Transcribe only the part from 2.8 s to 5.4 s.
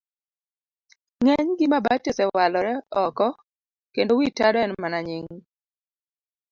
oko kendo wi tado en mana nying.